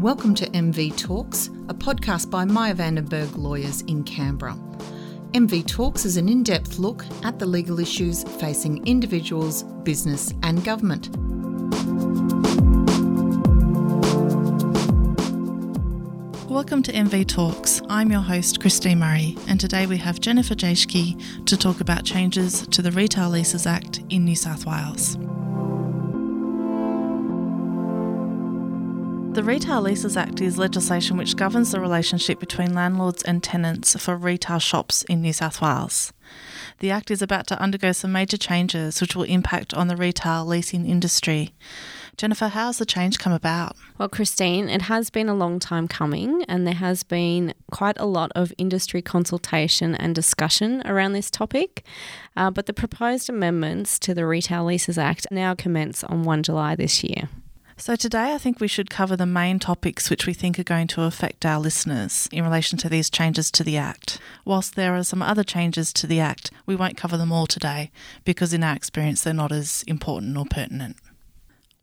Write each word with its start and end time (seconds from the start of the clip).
Welcome 0.00 0.34
to 0.36 0.48
MV 0.50 0.96
Talks, 0.96 1.48
a 1.68 1.74
podcast 1.74 2.30
by 2.30 2.44
Meyer 2.44 2.74
Vandenberg 2.74 3.36
Lawyers 3.36 3.82
in 3.82 4.02
Canberra. 4.02 4.54
MV 5.32 5.66
Talks 5.66 6.04
is 6.04 6.16
an 6.16 6.28
in 6.28 6.42
depth 6.42 6.78
look 6.78 7.04
at 7.22 7.38
the 7.38 7.46
legal 7.46 7.78
issues 7.78 8.24
facing 8.24 8.86
individuals, 8.86 9.62
business, 9.84 10.32
and 10.42 10.64
government. 10.64 11.29
Welcome 16.50 16.82
to 16.82 16.92
MV 16.92 17.28
Talks. 17.28 17.80
I'm 17.88 18.10
your 18.10 18.22
host, 18.22 18.58
Christine 18.58 18.98
Murray, 18.98 19.36
and 19.46 19.60
today 19.60 19.86
we 19.86 19.98
have 19.98 20.18
Jennifer 20.18 20.56
Jaeschke 20.56 21.46
to 21.46 21.56
talk 21.56 21.80
about 21.80 22.04
changes 22.04 22.66
to 22.66 22.82
the 22.82 22.90
Retail 22.90 23.30
Leases 23.30 23.68
Act 23.68 24.00
in 24.10 24.24
New 24.24 24.34
South 24.34 24.66
Wales. 24.66 25.14
The 29.32 29.44
Retail 29.44 29.82
Leases 29.82 30.16
Act 30.16 30.40
is 30.40 30.58
legislation 30.58 31.16
which 31.16 31.36
governs 31.36 31.70
the 31.70 31.78
relationship 31.78 32.40
between 32.40 32.74
landlords 32.74 33.22
and 33.22 33.44
tenants 33.44 33.94
for 34.02 34.16
retail 34.16 34.58
shops 34.58 35.04
in 35.04 35.22
New 35.22 35.32
South 35.32 35.62
Wales. 35.62 36.12
The 36.80 36.90
Act 36.90 37.12
is 37.12 37.22
about 37.22 37.46
to 37.46 37.62
undergo 37.62 37.92
some 37.92 38.10
major 38.10 38.36
changes 38.36 39.00
which 39.00 39.14
will 39.14 39.22
impact 39.22 39.72
on 39.72 39.86
the 39.86 39.96
retail 39.96 40.44
leasing 40.44 40.84
industry. 40.84 41.54
Jennifer, 42.20 42.48
how 42.48 42.66
has 42.66 42.76
the 42.76 42.84
change 42.84 43.18
come 43.18 43.32
about? 43.32 43.76
Well, 43.96 44.10
Christine, 44.10 44.68
it 44.68 44.82
has 44.82 45.08
been 45.08 45.30
a 45.30 45.34
long 45.34 45.58
time 45.58 45.88
coming, 45.88 46.44
and 46.48 46.66
there 46.66 46.74
has 46.74 47.02
been 47.02 47.54
quite 47.70 47.98
a 47.98 48.04
lot 48.04 48.30
of 48.34 48.52
industry 48.58 49.00
consultation 49.00 49.94
and 49.94 50.14
discussion 50.14 50.82
around 50.84 51.14
this 51.14 51.30
topic. 51.30 51.82
Uh, 52.36 52.50
but 52.50 52.66
the 52.66 52.74
proposed 52.74 53.30
amendments 53.30 53.98
to 54.00 54.12
the 54.12 54.26
Retail 54.26 54.66
Leases 54.66 54.98
Act 54.98 55.28
now 55.30 55.54
commence 55.54 56.04
on 56.04 56.24
1 56.24 56.42
July 56.42 56.76
this 56.76 57.02
year. 57.02 57.30
So, 57.78 57.96
today 57.96 58.34
I 58.34 58.36
think 58.36 58.60
we 58.60 58.68
should 58.68 58.90
cover 58.90 59.16
the 59.16 59.24
main 59.24 59.58
topics 59.58 60.10
which 60.10 60.26
we 60.26 60.34
think 60.34 60.58
are 60.58 60.62
going 60.62 60.88
to 60.88 61.04
affect 61.04 61.46
our 61.46 61.58
listeners 61.58 62.28
in 62.30 62.44
relation 62.44 62.76
to 62.80 62.90
these 62.90 63.08
changes 63.08 63.50
to 63.52 63.64
the 63.64 63.78
Act. 63.78 64.18
Whilst 64.44 64.76
there 64.76 64.94
are 64.94 65.04
some 65.04 65.22
other 65.22 65.42
changes 65.42 65.90
to 65.94 66.06
the 66.06 66.20
Act, 66.20 66.50
we 66.66 66.76
won't 66.76 66.98
cover 66.98 67.16
them 67.16 67.32
all 67.32 67.46
today 67.46 67.90
because, 68.26 68.52
in 68.52 68.62
our 68.62 68.76
experience, 68.76 69.22
they're 69.22 69.32
not 69.32 69.52
as 69.52 69.84
important 69.86 70.36
or 70.36 70.44
pertinent. 70.44 70.98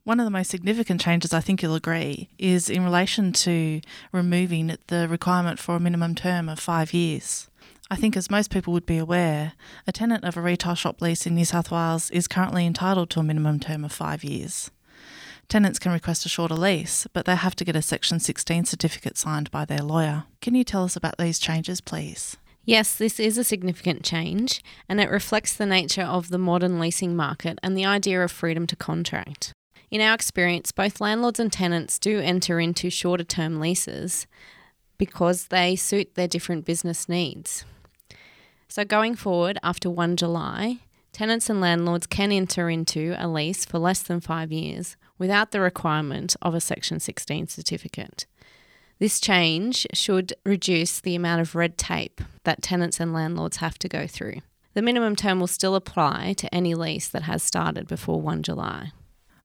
One 0.08 0.20
of 0.20 0.24
the 0.24 0.30
most 0.30 0.48
significant 0.48 1.02
changes, 1.02 1.34
I 1.34 1.40
think 1.40 1.60
you'll 1.60 1.74
agree, 1.74 2.30
is 2.38 2.70
in 2.70 2.82
relation 2.82 3.30
to 3.44 3.82
removing 4.10 4.74
the 4.86 5.06
requirement 5.06 5.58
for 5.58 5.76
a 5.76 5.80
minimum 5.80 6.14
term 6.14 6.48
of 6.48 6.58
five 6.58 6.94
years. 6.94 7.50
I 7.90 7.96
think, 7.96 8.16
as 8.16 8.30
most 8.30 8.50
people 8.50 8.72
would 8.72 8.86
be 8.86 8.96
aware, 8.96 9.52
a 9.86 9.92
tenant 9.92 10.24
of 10.24 10.38
a 10.38 10.40
retail 10.40 10.74
shop 10.74 11.02
lease 11.02 11.26
in 11.26 11.34
New 11.34 11.44
South 11.44 11.70
Wales 11.70 12.08
is 12.08 12.26
currently 12.26 12.64
entitled 12.64 13.10
to 13.10 13.20
a 13.20 13.22
minimum 13.22 13.60
term 13.60 13.84
of 13.84 13.92
five 13.92 14.24
years. 14.24 14.70
Tenants 15.46 15.78
can 15.78 15.92
request 15.92 16.24
a 16.24 16.30
shorter 16.30 16.54
lease, 16.54 17.06
but 17.12 17.26
they 17.26 17.36
have 17.36 17.54
to 17.56 17.64
get 17.66 17.76
a 17.76 17.82
Section 17.82 18.18
16 18.18 18.64
certificate 18.64 19.18
signed 19.18 19.50
by 19.50 19.66
their 19.66 19.82
lawyer. 19.82 20.24
Can 20.40 20.54
you 20.54 20.64
tell 20.64 20.84
us 20.84 20.96
about 20.96 21.18
these 21.18 21.38
changes, 21.38 21.82
please? 21.82 22.38
Yes, 22.64 22.94
this 22.94 23.20
is 23.20 23.36
a 23.36 23.44
significant 23.44 24.04
change, 24.04 24.64
and 24.88 25.02
it 25.02 25.10
reflects 25.10 25.54
the 25.54 25.66
nature 25.66 26.00
of 26.00 26.30
the 26.30 26.38
modern 26.38 26.80
leasing 26.80 27.14
market 27.14 27.58
and 27.62 27.76
the 27.76 27.84
idea 27.84 28.24
of 28.24 28.32
freedom 28.32 28.66
to 28.68 28.74
contract. 28.76 29.52
In 29.90 30.00
our 30.02 30.14
experience, 30.14 30.70
both 30.70 31.00
landlords 31.00 31.40
and 31.40 31.50
tenants 31.50 31.98
do 31.98 32.20
enter 32.20 32.60
into 32.60 32.90
shorter 32.90 33.24
term 33.24 33.58
leases 33.58 34.26
because 34.98 35.46
they 35.46 35.76
suit 35.76 36.14
their 36.14 36.28
different 36.28 36.64
business 36.66 37.08
needs. 37.08 37.64
So, 38.68 38.84
going 38.84 39.14
forward, 39.14 39.58
after 39.62 39.88
1 39.88 40.16
July, 40.16 40.80
tenants 41.12 41.48
and 41.48 41.60
landlords 41.60 42.06
can 42.06 42.32
enter 42.32 42.68
into 42.68 43.14
a 43.18 43.26
lease 43.26 43.64
for 43.64 43.78
less 43.78 44.02
than 44.02 44.20
five 44.20 44.52
years 44.52 44.96
without 45.16 45.52
the 45.52 45.60
requirement 45.60 46.36
of 46.42 46.54
a 46.54 46.60
Section 46.60 47.00
16 47.00 47.46
certificate. 47.48 48.26
This 48.98 49.20
change 49.20 49.86
should 49.94 50.34
reduce 50.44 51.00
the 51.00 51.14
amount 51.14 51.40
of 51.40 51.54
red 51.54 51.78
tape 51.78 52.20
that 52.44 52.62
tenants 52.62 53.00
and 53.00 53.14
landlords 53.14 53.58
have 53.58 53.78
to 53.78 53.88
go 53.88 54.06
through. 54.06 54.42
The 54.74 54.82
minimum 54.82 55.16
term 55.16 55.40
will 55.40 55.46
still 55.46 55.74
apply 55.74 56.34
to 56.34 56.54
any 56.54 56.74
lease 56.74 57.08
that 57.08 57.22
has 57.22 57.42
started 57.42 57.88
before 57.88 58.20
1 58.20 58.42
July. 58.42 58.92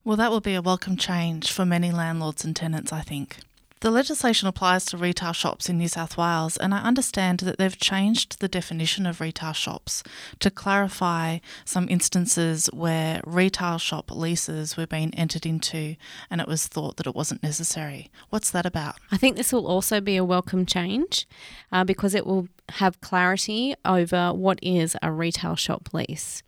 Well, 0.06 0.18
that 0.18 0.31
will 0.31 0.41
be 0.41 0.53
a 0.53 0.62
welcome 0.62 0.97
change 0.97 1.50
for 1.50 1.66
many 1.66 1.90
landlords 1.90 2.44
and 2.44 2.53
tenants, 2.53 2.91
I 2.91 3.00
think. 3.00 3.38
The 3.80 3.90
legislation 3.90 4.50
applies 4.50 4.84
to 4.86 4.97
retail 4.97 5.31
shops 5.31 5.69
in 5.69 5.78
New 5.78 5.88
South 5.88 6.18
Wales, 6.18 6.58
and 6.58 6.74
I 6.74 6.80
understand 6.80 7.40
that 7.40 7.58
they've 7.58 7.78
changed 7.78 8.42
the 8.42 8.50
definition 8.50 9.06
of 9.06 9.22
retail 9.22 9.53
shops 9.53 10.03
to 10.40 10.52
clarify 10.52 11.40
some 11.63 11.88
instances 11.88 12.68
where 12.74 13.22
retail 13.25 13.78
shop 13.78 14.12
leases 14.12 14.75
were 14.75 14.88
being 14.88 15.16
entered 15.16 15.46
into 15.46 15.96
and 16.30 16.42
it 16.42 16.50
was 16.50 16.68
thought 16.68 16.97
that 16.97 17.08
it 17.08 17.16
wasn't 17.16 17.42
necessary. 17.42 18.12
What's 18.30 18.52
that 18.52 18.66
about? 18.66 18.96
I 19.09 19.16
think 19.16 19.38
this 19.38 19.53
will 19.53 19.68
also 19.68 20.02
be 20.02 20.18
a 20.18 20.25
welcome 20.25 20.66
change 20.66 21.25
uh, 21.72 21.86
because 21.86 22.13
it 22.13 22.25
will 22.25 22.50
have 22.69 23.00
clarity 23.00 23.74
over 23.86 24.34
what 24.34 24.59
is 24.62 24.97
a 25.02 25.13
retail 25.13 25.56
shop 25.56 25.94
lease. 25.94 26.44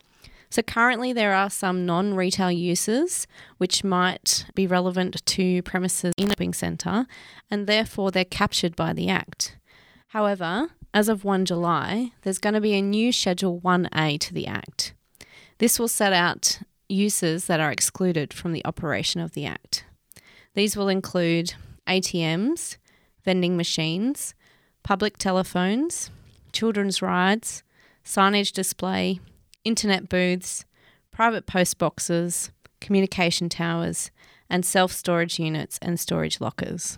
So, 0.55 0.61
currently, 0.61 1.11
there 1.11 1.33
are 1.33 1.49
some 1.49 1.85
non 1.85 2.13
retail 2.13 2.49
uses 2.49 3.27
which 3.57 3.83
might 3.83 4.45
be 4.55 4.66
relevant 4.66 5.25
to 5.25 5.61
premises 5.63 6.13
in 6.17 6.27
a 6.27 6.29
shopping 6.29 6.53
centre, 6.53 7.07
and 7.51 7.67
therefore 7.67 8.09
they're 8.09 8.23
captured 8.23 8.73
by 8.73 8.94
the 8.94 9.09
Act. 9.09 9.57
However, 10.07 10.69
as 10.94 11.09
of 11.09 11.25
1 11.25 11.44
July, 11.44 12.13
there's 12.21 12.38
going 12.38 12.53
to 12.53 12.61
be 12.61 12.73
a 12.73 12.81
new 12.81 13.11
Schedule 13.11 13.59
1A 13.59 14.17
to 14.21 14.33
the 14.33 14.47
Act. 14.47 14.94
This 15.57 15.77
will 15.77 15.89
set 15.89 16.13
out 16.13 16.59
uses 16.88 17.47
that 17.47 17.59
are 17.59 17.69
excluded 17.69 18.33
from 18.33 18.53
the 18.53 18.63
operation 18.63 19.19
of 19.19 19.33
the 19.33 19.45
Act. 19.45 19.83
These 20.53 20.77
will 20.77 20.88
include 20.88 21.55
ATMs, 21.85 22.77
vending 23.25 23.57
machines, 23.57 24.33
public 24.83 25.17
telephones, 25.17 26.11
children's 26.53 27.01
rides, 27.01 27.61
signage 28.05 28.53
display, 28.53 29.19
internet 29.65 30.07
booths, 30.07 30.65
private 31.11 31.45
post 31.45 31.77
boxes, 31.77 32.51
communication 32.79 33.49
towers, 33.49 34.11
and 34.49 34.65
self 34.65 34.91
storage 34.91 35.39
units 35.39 35.77
and 35.81 35.99
storage 35.99 36.39
lockers. 36.39 36.97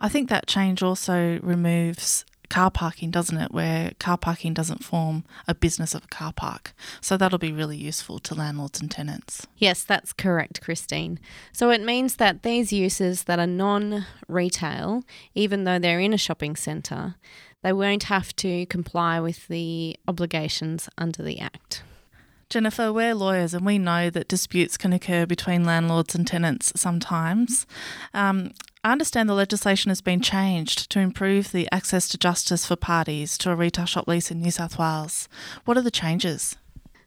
I 0.00 0.08
think 0.08 0.28
that 0.28 0.46
change 0.46 0.82
also 0.82 1.38
removes 1.42 2.24
car 2.48 2.70
parking, 2.70 3.10
doesn't 3.10 3.36
it? 3.36 3.52
Where 3.52 3.92
car 3.98 4.16
parking 4.16 4.54
doesn't 4.54 4.84
form 4.84 5.24
a 5.46 5.54
business 5.54 5.94
of 5.94 6.04
a 6.04 6.08
car 6.08 6.32
park. 6.32 6.74
So 7.00 7.16
that'll 7.16 7.38
be 7.38 7.52
really 7.52 7.76
useful 7.76 8.18
to 8.20 8.34
landlords 8.34 8.80
and 8.80 8.90
tenants. 8.90 9.46
Yes, 9.56 9.82
that's 9.84 10.12
correct, 10.12 10.60
Christine. 10.60 11.18
So 11.52 11.70
it 11.70 11.82
means 11.82 12.16
that 12.16 12.42
these 12.42 12.72
uses 12.72 13.24
that 13.24 13.38
are 13.38 13.46
non 13.46 14.06
retail, 14.28 15.02
even 15.34 15.64
though 15.64 15.78
they're 15.78 16.00
in 16.00 16.12
a 16.12 16.18
shopping 16.18 16.56
centre, 16.56 17.16
they 17.62 17.72
won't 17.72 18.04
have 18.04 18.34
to 18.36 18.66
comply 18.66 19.20
with 19.20 19.48
the 19.48 19.96
obligations 20.06 20.88
under 20.96 21.22
the 21.22 21.40
Act. 21.40 21.82
Jennifer, 22.48 22.92
we're 22.92 23.14
lawyers 23.14 23.54
and 23.54 23.66
we 23.66 23.76
know 23.76 24.08
that 24.08 24.28
disputes 24.28 24.76
can 24.76 24.92
occur 24.92 25.26
between 25.26 25.64
landlords 25.64 26.14
and 26.14 26.24
tenants 26.24 26.72
sometimes. 26.76 27.66
Um, 28.14 28.52
I 28.84 28.92
understand 28.92 29.28
the 29.28 29.34
legislation 29.34 29.88
has 29.88 30.00
been 30.00 30.20
changed 30.20 30.88
to 30.90 31.00
improve 31.00 31.50
the 31.50 31.68
access 31.72 32.08
to 32.10 32.18
justice 32.18 32.64
for 32.64 32.76
parties 32.76 33.36
to 33.38 33.50
a 33.50 33.56
retail 33.56 33.86
shop 33.86 34.06
lease 34.06 34.30
in 34.30 34.40
New 34.40 34.52
South 34.52 34.78
Wales. 34.78 35.28
What 35.64 35.76
are 35.76 35.82
the 35.82 35.90
changes? 35.90 36.56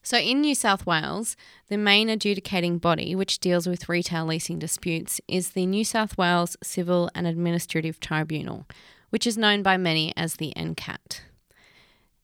So, 0.04 0.18
in 0.18 0.42
New 0.42 0.56
South 0.56 0.86
Wales, 0.86 1.38
the 1.70 1.78
main 1.78 2.10
adjudicating 2.10 2.78
body 2.78 3.16
which 3.16 3.40
deals 3.40 3.66
with 3.68 3.88
retail 3.88 4.26
leasing 4.26 4.60
disputes 4.60 5.22
is 5.28 5.52
the 5.52 5.66
New 5.66 5.86
South 5.86 6.18
Wales 6.18 6.58
Civil 6.62 7.10
and 7.16 7.26
Administrative 7.26 8.02
Tribunal, 8.02 8.66
which 9.10 9.26
is 9.26 9.38
known 9.38 9.64
by 9.64 9.78
many 9.78 10.12
as 10.18 10.36
the 10.36 10.52
NCAT. 10.58 11.22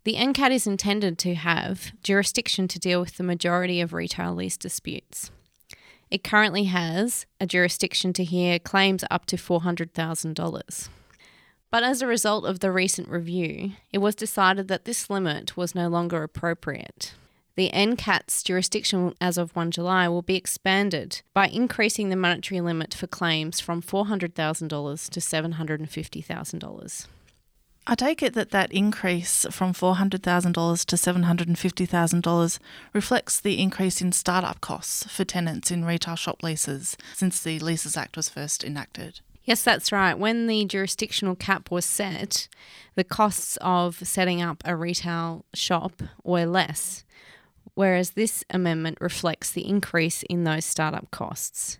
The 0.05 0.13
NCAT 0.17 0.51
is 0.51 0.67
intended 0.67 1.17
to 1.19 1.33
have 1.33 1.91
jurisdiction 2.03 2.67
to 2.67 2.77
deal 2.77 3.01
with 3.01 3.17
the 3.17 3.23
majority 3.23 3.81
of 3.81 3.91
retail 3.91 4.35
lease 4.35 4.55
disputes. 4.55 5.31
It 6.11 6.23
currently 6.23 6.65
has 6.65 7.25
a 7.41 7.47
jurisdiction 7.47 8.13
to 8.13 8.23
hear 8.23 8.59
claims 8.59 9.03
up 9.09 9.25
to 9.25 9.35
$400,000. 9.35 10.89
But 11.71 11.83
as 11.83 12.03
a 12.03 12.07
result 12.07 12.45
of 12.45 12.59
the 12.59 12.71
recent 12.71 13.09
review, 13.09 13.71
it 13.91 13.97
was 13.97 14.13
decided 14.13 14.67
that 14.67 14.85
this 14.85 15.09
limit 15.09 15.57
was 15.57 15.73
no 15.73 15.87
longer 15.87 16.21
appropriate. 16.21 17.15
The 17.55 17.71
NCAT's 17.71 18.43
jurisdiction 18.43 19.15
as 19.19 19.39
of 19.39 19.55
1 19.55 19.71
July 19.71 20.07
will 20.07 20.21
be 20.21 20.35
expanded 20.35 21.23
by 21.33 21.47
increasing 21.47 22.09
the 22.09 22.15
monetary 22.15 22.61
limit 22.61 22.93
for 22.93 23.07
claims 23.07 23.59
from 23.59 23.81
$400,000 23.81 25.09
to 25.09 25.19
$750,000. 25.19 27.07
I 27.87 27.93
take 27.93 28.23
it 28.23 28.33
that 28.33 28.49
that 28.49 28.71
increase 28.71 29.45
from 29.51 29.73
$400,000 29.73 30.85
to 30.85 30.95
$750,000 30.95 32.59
reflects 32.93 33.39
the 33.39 33.61
increase 33.61 34.01
in 34.01 34.11
startup 34.11 34.59
costs 34.59 35.05
for 35.05 35.23
tenants 35.23 35.69
in 35.69 35.85
retail 35.85 36.15
shop 36.15 36.41
leases 36.41 36.97
since 37.13 37.43
the 37.43 37.59
Leases 37.59 37.95
Act 37.95 38.17
was 38.17 38.27
first 38.27 38.63
enacted. 38.63 39.19
Yes, 39.43 39.61
that's 39.63 39.91
right. 39.91 40.17
When 40.17 40.47
the 40.47 40.65
jurisdictional 40.65 41.35
cap 41.35 41.69
was 41.69 41.85
set, 41.85 42.47
the 42.95 43.03
costs 43.03 43.55
of 43.61 43.97
setting 44.07 44.41
up 44.41 44.63
a 44.65 44.75
retail 44.75 45.45
shop 45.53 46.01
were 46.23 46.47
less, 46.47 47.05
whereas 47.75 48.11
this 48.11 48.43
amendment 48.49 48.97
reflects 48.99 49.51
the 49.51 49.67
increase 49.67 50.23
in 50.23 50.43
those 50.43 50.65
startup 50.65 51.11
costs. 51.11 51.77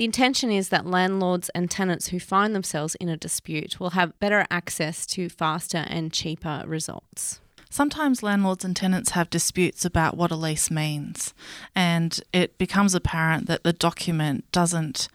The 0.00 0.06
intention 0.06 0.50
is 0.50 0.70
that 0.70 0.86
landlords 0.86 1.50
and 1.50 1.70
tenants 1.70 2.06
who 2.06 2.18
find 2.18 2.54
themselves 2.54 2.94
in 2.94 3.10
a 3.10 3.18
dispute 3.18 3.78
will 3.78 3.90
have 3.90 4.18
better 4.18 4.46
access 4.50 5.04
to 5.08 5.28
faster 5.28 5.84
and 5.88 6.10
cheaper 6.10 6.64
results. 6.66 7.42
Sometimes 7.68 8.22
landlords 8.22 8.64
and 8.64 8.74
tenants 8.74 9.10
have 9.10 9.28
disputes 9.28 9.84
about 9.84 10.16
what 10.16 10.30
a 10.30 10.36
lease 10.36 10.70
means, 10.70 11.34
and 11.76 12.18
it 12.32 12.56
becomes 12.56 12.94
apparent 12.94 13.46
that 13.48 13.62
the 13.62 13.74
document 13.74 14.50
doesn't 14.52 15.08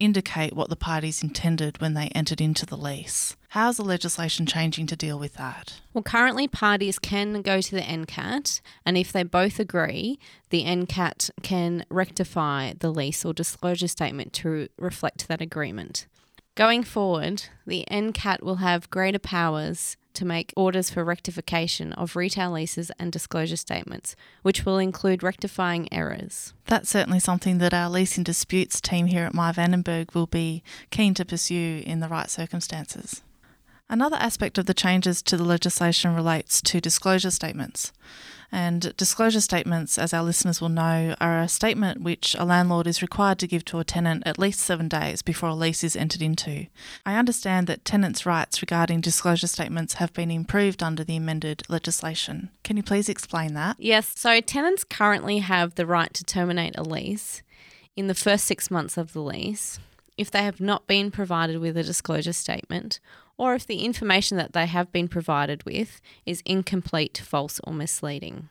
indicate 0.00 0.56
what 0.56 0.70
the 0.70 0.74
parties 0.74 1.22
intended 1.22 1.82
when 1.82 1.92
they 1.92 2.08
entered 2.14 2.40
into 2.40 2.64
the 2.64 2.78
lease. 2.78 3.36
How's 3.54 3.76
the 3.76 3.84
legislation 3.84 4.46
changing 4.46 4.88
to 4.88 4.96
deal 4.96 5.16
with 5.16 5.34
that? 5.34 5.78
Well, 5.92 6.02
currently 6.02 6.48
parties 6.48 6.98
can 6.98 7.40
go 7.40 7.60
to 7.60 7.70
the 7.70 7.82
NCAT, 7.82 8.60
and 8.84 8.98
if 8.98 9.12
they 9.12 9.22
both 9.22 9.60
agree, 9.60 10.18
the 10.50 10.64
NCAT 10.64 11.30
can 11.42 11.86
rectify 11.88 12.72
the 12.76 12.90
lease 12.90 13.24
or 13.24 13.32
disclosure 13.32 13.86
statement 13.86 14.32
to 14.32 14.66
reflect 14.76 15.28
that 15.28 15.40
agreement. 15.40 16.08
Going 16.56 16.82
forward, 16.82 17.44
the 17.64 17.84
NCAT 17.88 18.42
will 18.42 18.56
have 18.56 18.90
greater 18.90 19.20
powers 19.20 19.96
to 20.14 20.24
make 20.24 20.52
orders 20.56 20.90
for 20.90 21.04
rectification 21.04 21.92
of 21.92 22.16
retail 22.16 22.50
leases 22.50 22.90
and 22.98 23.12
disclosure 23.12 23.56
statements, 23.56 24.16
which 24.42 24.66
will 24.66 24.78
include 24.78 25.22
rectifying 25.22 25.88
errors. 25.92 26.54
That's 26.66 26.90
certainly 26.90 27.20
something 27.20 27.58
that 27.58 27.72
our 27.72 27.88
leasing 27.88 28.24
disputes 28.24 28.80
team 28.80 29.06
here 29.06 29.26
at 29.26 29.32
Meyer 29.32 29.52
Vandenberg 29.52 30.12
will 30.12 30.26
be 30.26 30.64
keen 30.90 31.14
to 31.14 31.24
pursue 31.24 31.84
in 31.86 32.00
the 32.00 32.08
right 32.08 32.28
circumstances. 32.28 33.22
Another 33.88 34.16
aspect 34.16 34.56
of 34.56 34.66
the 34.66 34.74
changes 34.74 35.22
to 35.22 35.36
the 35.36 35.44
legislation 35.44 36.14
relates 36.14 36.62
to 36.62 36.80
disclosure 36.80 37.30
statements. 37.30 37.92
And 38.50 38.96
disclosure 38.96 39.40
statements, 39.40 39.98
as 39.98 40.14
our 40.14 40.22
listeners 40.22 40.60
will 40.60 40.68
know, 40.68 41.16
are 41.20 41.40
a 41.40 41.48
statement 41.48 42.02
which 42.02 42.36
a 42.38 42.44
landlord 42.44 42.86
is 42.86 43.02
required 43.02 43.38
to 43.40 43.48
give 43.48 43.64
to 43.66 43.80
a 43.80 43.84
tenant 43.84 44.22
at 44.24 44.38
least 44.38 44.60
seven 44.60 44.88
days 44.88 45.22
before 45.22 45.48
a 45.48 45.54
lease 45.54 45.82
is 45.82 45.96
entered 45.96 46.22
into. 46.22 46.66
I 47.04 47.16
understand 47.16 47.66
that 47.66 47.84
tenants' 47.84 48.24
rights 48.24 48.62
regarding 48.62 49.00
disclosure 49.00 49.48
statements 49.48 49.94
have 49.94 50.12
been 50.12 50.30
improved 50.30 50.82
under 50.82 51.02
the 51.02 51.16
amended 51.16 51.64
legislation. 51.68 52.50
Can 52.62 52.76
you 52.76 52.82
please 52.82 53.08
explain 53.08 53.54
that? 53.54 53.76
Yes, 53.78 54.12
so 54.16 54.40
tenants 54.40 54.84
currently 54.84 55.38
have 55.38 55.74
the 55.74 55.86
right 55.86 56.14
to 56.14 56.24
terminate 56.24 56.78
a 56.78 56.82
lease 56.82 57.42
in 57.96 58.06
the 58.06 58.14
first 58.14 58.44
six 58.44 58.70
months 58.70 58.96
of 58.96 59.12
the 59.12 59.22
lease 59.22 59.78
if 60.16 60.30
they 60.30 60.44
have 60.44 60.60
not 60.60 60.86
been 60.86 61.10
provided 61.10 61.58
with 61.58 61.76
a 61.76 61.82
disclosure 61.82 62.32
statement 62.32 63.00
or 63.36 63.54
if 63.54 63.66
the 63.66 63.84
information 63.84 64.36
that 64.36 64.52
they 64.52 64.66
have 64.66 64.92
been 64.92 65.08
provided 65.08 65.64
with 65.64 66.00
is 66.24 66.42
incomplete, 66.44 67.18
false, 67.24 67.60
or 67.64 67.72
misleading. 67.72 68.48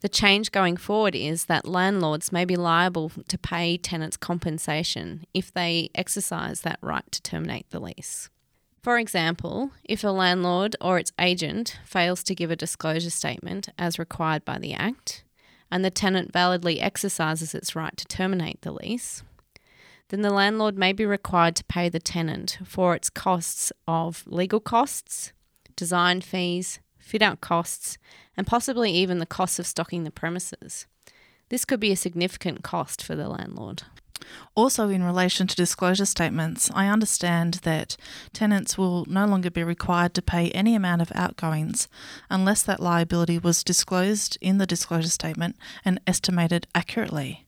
The 0.00 0.08
change 0.08 0.52
going 0.52 0.76
forward 0.76 1.16
is 1.16 1.46
that 1.46 1.66
landlords 1.66 2.30
may 2.30 2.44
be 2.44 2.54
liable 2.54 3.10
to 3.26 3.38
pay 3.38 3.76
tenants 3.76 4.16
compensation 4.16 5.26
if 5.34 5.52
they 5.52 5.90
exercise 5.94 6.60
that 6.60 6.78
right 6.80 7.10
to 7.10 7.22
terminate 7.22 7.68
the 7.70 7.80
lease. 7.80 8.30
For 8.80 8.98
example, 8.98 9.72
if 9.82 10.04
a 10.04 10.08
landlord 10.08 10.76
or 10.80 10.98
its 10.98 11.12
agent 11.18 11.80
fails 11.84 12.22
to 12.24 12.34
give 12.34 12.52
a 12.52 12.56
disclosure 12.56 13.10
statement 13.10 13.68
as 13.76 13.98
required 13.98 14.44
by 14.44 14.58
the 14.58 14.72
Act, 14.72 15.24
and 15.70 15.84
the 15.84 15.90
tenant 15.90 16.32
validly 16.32 16.80
exercises 16.80 17.54
its 17.54 17.74
right 17.74 17.96
to 17.96 18.06
terminate 18.06 18.62
the 18.62 18.72
lease, 18.72 19.24
then 20.08 20.22
the 20.22 20.32
landlord 20.32 20.76
may 20.76 20.92
be 20.92 21.04
required 21.04 21.56
to 21.56 21.64
pay 21.64 21.88
the 21.88 22.00
tenant 22.00 22.58
for 22.64 22.94
its 22.94 23.10
costs 23.10 23.72
of 23.86 24.24
legal 24.26 24.60
costs, 24.60 25.32
design 25.76 26.20
fees, 26.20 26.80
fit 26.98 27.22
out 27.22 27.40
costs, 27.40 27.98
and 28.36 28.46
possibly 28.46 28.92
even 28.92 29.18
the 29.18 29.26
cost 29.26 29.58
of 29.58 29.66
stocking 29.66 30.04
the 30.04 30.10
premises. 30.10 30.86
This 31.50 31.64
could 31.64 31.80
be 31.80 31.92
a 31.92 31.96
significant 31.96 32.62
cost 32.62 33.02
for 33.02 33.14
the 33.14 33.28
landlord. 33.28 33.82
Also, 34.54 34.88
in 34.88 35.02
relation 35.02 35.46
to 35.46 35.56
disclosure 35.56 36.04
statements, 36.04 36.70
I 36.74 36.88
understand 36.88 37.54
that 37.62 37.96
tenants 38.32 38.76
will 38.76 39.04
no 39.06 39.26
longer 39.26 39.50
be 39.50 39.62
required 39.62 40.12
to 40.14 40.22
pay 40.22 40.50
any 40.50 40.74
amount 40.74 41.02
of 41.02 41.12
outgoings 41.14 41.88
unless 42.28 42.62
that 42.64 42.80
liability 42.80 43.38
was 43.38 43.64
disclosed 43.64 44.36
in 44.40 44.58
the 44.58 44.66
disclosure 44.66 45.08
statement 45.08 45.56
and 45.84 46.00
estimated 46.06 46.66
accurately. 46.74 47.46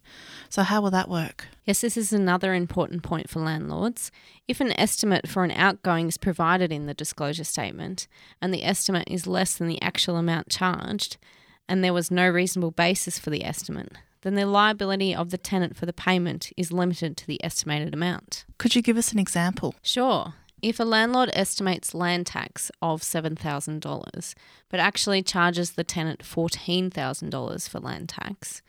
So, 0.50 0.64
how 0.64 0.80
will 0.80 0.90
that 0.90 1.08
work? 1.08 1.46
Yes, 1.64 1.80
this 1.80 1.96
is 1.96 2.12
another 2.12 2.54
important 2.54 3.04
point 3.04 3.30
for 3.30 3.38
landlords. 3.38 4.10
If 4.48 4.60
an 4.60 4.78
estimate 4.78 5.28
for 5.28 5.44
an 5.44 5.52
outgoing 5.52 6.08
is 6.08 6.16
provided 6.18 6.72
in 6.72 6.86
the 6.86 6.92
disclosure 6.92 7.44
statement 7.44 8.08
and 8.42 8.52
the 8.52 8.64
estimate 8.64 9.06
is 9.06 9.28
less 9.28 9.54
than 9.54 9.68
the 9.68 9.80
actual 9.80 10.16
amount 10.16 10.48
charged, 10.48 11.18
and 11.68 11.84
there 11.84 11.92
was 11.92 12.10
no 12.10 12.28
reasonable 12.28 12.72
basis 12.72 13.16
for 13.16 13.30
the 13.30 13.44
estimate, 13.44 13.92
then 14.22 14.34
the 14.34 14.44
liability 14.44 15.14
of 15.14 15.30
the 15.30 15.38
tenant 15.38 15.76
for 15.76 15.86
the 15.86 15.92
payment 15.92 16.50
is 16.56 16.72
limited 16.72 17.16
to 17.18 17.26
the 17.28 17.42
estimated 17.44 17.94
amount. 17.94 18.44
Could 18.58 18.74
you 18.74 18.82
give 18.82 18.96
us 18.96 19.12
an 19.12 19.20
example? 19.20 19.76
Sure. 19.82 20.34
If 20.60 20.80
a 20.80 20.84
landlord 20.84 21.30
estimates 21.32 21.94
land 21.94 22.26
tax 22.26 22.72
of 22.82 23.02
$7,000 23.02 24.34
but 24.68 24.80
actually 24.80 25.22
charges 25.22 25.72
the 25.72 25.84
tenant 25.84 26.24
$14,000 26.24 27.68
for 27.68 27.78
land 27.78 28.08
tax, 28.08 28.62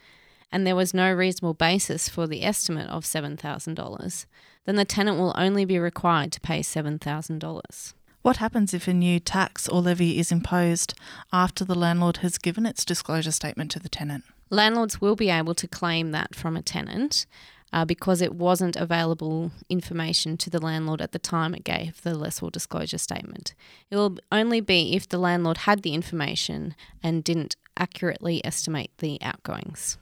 and 0.51 0.65
there 0.65 0.75
was 0.75 0.93
no 0.93 1.11
reasonable 1.13 1.53
basis 1.53 2.09
for 2.09 2.27
the 2.27 2.43
estimate 2.43 2.89
of 2.89 3.03
$7,000, 3.03 4.25
then 4.65 4.75
the 4.75 4.85
tenant 4.85 5.17
will 5.17 5.33
only 5.37 5.65
be 5.65 5.79
required 5.79 6.31
to 6.33 6.41
pay 6.41 6.59
$7,000. 6.59 7.93
What 8.21 8.37
happens 8.37 8.73
if 8.73 8.87
a 8.87 8.93
new 8.93 9.19
tax 9.19 9.67
or 9.67 9.81
levy 9.81 10.19
is 10.19 10.31
imposed 10.31 10.93
after 11.33 11.65
the 11.65 11.73
landlord 11.73 12.17
has 12.17 12.37
given 12.37 12.67
its 12.67 12.85
disclosure 12.85 13.31
statement 13.31 13.71
to 13.71 13.79
the 13.79 13.89
tenant? 13.89 14.25
Landlords 14.51 15.01
will 15.01 15.15
be 15.15 15.29
able 15.29 15.55
to 15.55 15.67
claim 15.67 16.11
that 16.11 16.35
from 16.35 16.55
a 16.55 16.61
tenant 16.61 17.25
uh, 17.73 17.85
because 17.85 18.21
it 18.21 18.35
wasn't 18.35 18.75
available 18.75 19.51
information 19.69 20.37
to 20.37 20.49
the 20.49 20.59
landlord 20.59 21.01
at 21.01 21.13
the 21.13 21.19
time 21.19 21.55
it 21.55 21.63
gave 21.63 22.01
the 22.01 22.13
lessor 22.13 22.49
disclosure 22.51 22.97
statement. 22.97 23.55
It 23.89 23.95
will 23.95 24.17
only 24.31 24.61
be 24.61 24.95
if 24.95 25.07
the 25.07 25.17
landlord 25.17 25.59
had 25.59 25.81
the 25.81 25.93
information 25.93 26.75
and 27.01 27.23
didn't 27.23 27.55
accurately 27.77 28.45
estimate 28.45 28.91
the 28.97 29.19
outgoings. 29.21 29.97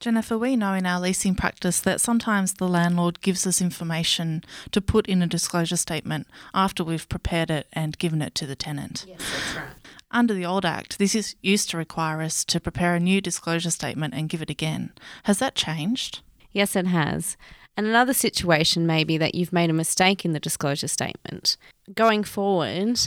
Jennifer, 0.00 0.36
we 0.36 0.56
know 0.56 0.74
in 0.74 0.84
our 0.84 1.00
leasing 1.00 1.34
practice 1.34 1.80
that 1.80 2.00
sometimes 2.00 2.54
the 2.54 2.68
landlord 2.68 3.22
gives 3.22 3.46
us 3.46 3.62
information 3.62 4.44
to 4.70 4.82
put 4.82 5.06
in 5.06 5.22
a 5.22 5.26
disclosure 5.26 5.78
statement 5.78 6.26
after 6.52 6.84
we've 6.84 7.08
prepared 7.08 7.50
it 7.50 7.68
and 7.72 7.98
given 7.98 8.20
it 8.20 8.34
to 8.34 8.46
the 8.46 8.56
tenant. 8.56 9.06
Yes, 9.08 9.20
that's 9.20 9.56
right. 9.56 9.76
Under 10.10 10.34
the 10.34 10.44
old 10.44 10.64
Act, 10.64 10.98
this 10.98 11.14
is, 11.14 11.34
used 11.42 11.70
to 11.70 11.76
require 11.76 12.20
us 12.20 12.44
to 12.44 12.60
prepare 12.60 12.94
a 12.94 13.00
new 13.00 13.20
disclosure 13.20 13.70
statement 13.70 14.14
and 14.14 14.28
give 14.28 14.42
it 14.42 14.50
again. 14.50 14.92
Has 15.24 15.38
that 15.38 15.54
changed? 15.54 16.20
Yes, 16.52 16.76
it 16.76 16.86
has. 16.86 17.36
And 17.76 17.86
another 17.86 18.14
situation 18.14 18.86
may 18.86 19.02
be 19.04 19.18
that 19.18 19.34
you've 19.34 19.52
made 19.52 19.70
a 19.70 19.74
mistake 19.74 20.24
in 20.24 20.32
the 20.32 20.38
disclosure 20.38 20.86
statement. 20.86 21.56
Going 21.94 22.22
forward, 22.22 23.00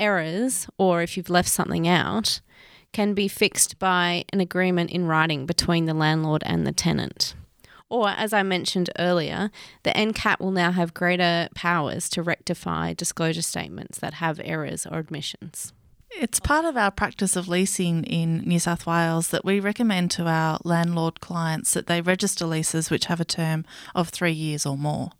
errors, 0.00 0.66
or 0.78 1.02
if 1.02 1.16
you've 1.16 1.28
left 1.28 1.48
something 1.48 1.86
out, 1.86 2.40
can 2.96 3.12
be 3.12 3.28
fixed 3.28 3.78
by 3.78 4.24
an 4.32 4.40
agreement 4.40 4.90
in 4.90 5.04
writing 5.06 5.44
between 5.44 5.84
the 5.84 5.92
landlord 5.92 6.42
and 6.46 6.66
the 6.66 6.72
tenant. 6.72 7.34
Or, 7.90 8.08
as 8.08 8.32
I 8.32 8.42
mentioned 8.42 8.88
earlier, 8.98 9.50
the 9.82 9.90
NCAT 9.90 10.40
will 10.40 10.50
now 10.50 10.72
have 10.72 10.94
greater 10.94 11.50
powers 11.54 12.08
to 12.08 12.22
rectify 12.22 12.94
disclosure 12.94 13.42
statements 13.42 13.98
that 13.98 14.14
have 14.14 14.40
errors 14.42 14.86
or 14.86 14.98
admissions. 14.98 15.74
It's 16.10 16.40
part 16.40 16.64
of 16.64 16.78
our 16.78 16.90
practice 16.90 17.36
of 17.36 17.48
leasing 17.48 18.02
in 18.04 18.38
New 18.38 18.58
South 18.58 18.86
Wales 18.86 19.28
that 19.28 19.44
we 19.44 19.60
recommend 19.60 20.10
to 20.12 20.24
our 20.24 20.58
landlord 20.64 21.20
clients 21.20 21.74
that 21.74 21.88
they 21.88 22.00
register 22.00 22.46
leases 22.46 22.88
which 22.88 23.04
have 23.04 23.20
a 23.20 23.26
term 23.26 23.66
of 23.94 24.08
three 24.08 24.32
years 24.32 24.64
or 24.64 24.78
more. 24.78 25.10